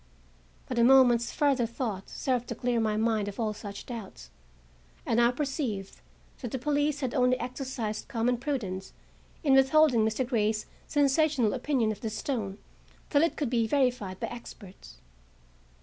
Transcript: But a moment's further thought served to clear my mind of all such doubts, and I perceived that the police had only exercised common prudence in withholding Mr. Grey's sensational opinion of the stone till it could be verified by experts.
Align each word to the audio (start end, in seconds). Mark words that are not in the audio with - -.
But 0.67 0.79
a 0.79 0.83
moment's 0.83 1.31
further 1.31 1.67
thought 1.67 2.09
served 2.09 2.47
to 2.47 2.55
clear 2.55 2.79
my 2.79 2.97
mind 2.97 3.27
of 3.27 3.39
all 3.39 3.53
such 3.53 3.85
doubts, 3.85 4.31
and 5.05 5.21
I 5.21 5.29
perceived 5.29 6.01
that 6.39 6.49
the 6.49 6.57
police 6.57 7.01
had 7.01 7.13
only 7.13 7.39
exercised 7.39 8.07
common 8.07 8.37
prudence 8.37 8.93
in 9.43 9.53
withholding 9.53 10.03
Mr. 10.03 10.27
Grey's 10.27 10.65
sensational 10.87 11.53
opinion 11.53 11.91
of 11.91 12.01
the 12.01 12.09
stone 12.09 12.57
till 13.11 13.21
it 13.21 13.37
could 13.37 13.51
be 13.51 13.67
verified 13.67 14.19
by 14.19 14.25
experts. 14.29 14.97